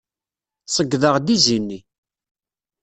[0.75, 1.79] Ṣeyydeɣ-d izi-nni.